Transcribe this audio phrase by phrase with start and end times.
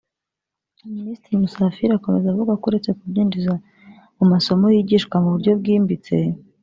[0.95, 3.53] Minisitiri Musafiri akomeza avuga ko uretse kubyinjiza
[4.17, 6.15] mu masomo yigishwa mu buryo bwimbitse